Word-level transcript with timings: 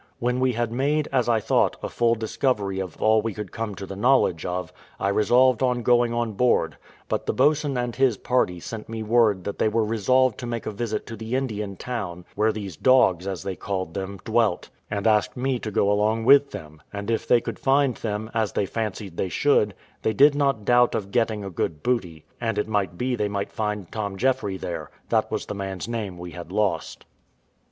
When 0.17 0.39
we 0.39 0.53
had 0.53 0.71
made, 0.71 1.07
as 1.11 1.29
I 1.29 1.39
thought, 1.39 1.75
a 1.83 1.87
full 1.87 2.15
discovery 2.15 2.79
of 2.79 2.99
all 2.99 3.21
we 3.21 3.35
could 3.35 3.51
come 3.51 3.75
to 3.75 3.85
the 3.85 3.95
knowledge 3.95 4.47
of, 4.47 4.73
I 4.99 5.09
resolved 5.09 5.61
on 5.61 5.83
going 5.83 6.11
on 6.11 6.31
board; 6.33 6.77
but 7.07 7.27
the 7.27 7.33
boatswain 7.33 7.77
and 7.77 7.95
his 7.95 8.17
party 8.17 8.59
sent 8.59 8.89
me 8.89 9.03
word 9.03 9.43
that 9.43 9.59
they 9.59 9.67
were 9.69 9.83
resolved 9.85 10.39
to 10.39 10.47
make 10.47 10.65
a 10.65 10.71
visit 10.71 11.05
to 11.05 11.15
the 11.15 11.35
Indian 11.35 11.75
town, 11.75 12.25
where 12.33 12.51
these 12.51 12.75
dogs, 12.75 13.27
as 13.27 13.43
they 13.43 13.55
called 13.55 13.93
them, 13.93 14.17
dwelt, 14.25 14.71
and 14.89 15.05
asked 15.05 15.37
me 15.37 15.59
to 15.59 15.69
go 15.69 15.91
along 15.91 16.25
with 16.25 16.49
them; 16.49 16.81
and 16.91 17.11
if 17.11 17.27
they 17.27 17.39
could 17.39 17.59
find 17.59 17.97
them, 17.97 18.31
as 18.33 18.53
they 18.53 18.65
still 18.65 18.73
fancied 18.81 19.17
they 19.17 19.29
should, 19.29 19.75
they 20.01 20.13
did 20.13 20.33
not 20.33 20.65
doubt 20.65 20.95
of 20.95 21.11
getting 21.11 21.43
a 21.43 21.51
good 21.51 21.83
booty; 21.83 22.25
and 22.41 22.57
it 22.57 22.67
might 22.67 22.97
be 22.97 23.13
they 23.15 23.29
might 23.29 23.51
find 23.51 23.91
Tom 23.91 24.17
Jeffry 24.17 24.57
there: 24.57 24.89
that 25.09 25.29
was 25.29 25.45
the 25.45 25.53
man's 25.53 25.87
name 25.87 26.17
we 26.17 26.31
had 26.31 26.51
lost. 26.51 27.05